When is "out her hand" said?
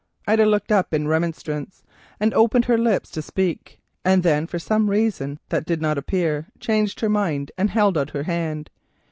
7.99-8.71